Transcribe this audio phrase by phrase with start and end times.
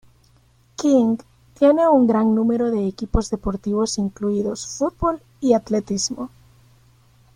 [0.77, 1.17] King
[1.53, 6.31] tiene un gran número de equipos deportivos incluidos fútbol y atletismo.